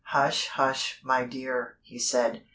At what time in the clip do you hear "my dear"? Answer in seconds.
1.03-1.77